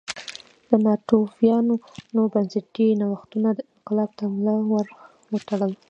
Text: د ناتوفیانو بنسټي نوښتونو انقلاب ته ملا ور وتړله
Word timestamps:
د 0.67 0.69
ناتوفیانو 0.85 2.21
بنسټي 2.33 2.87
نوښتونو 2.99 3.47
انقلاب 3.73 4.09
ته 4.17 4.23
ملا 4.33 4.55
ور 4.71 4.87
وتړله 5.31 5.77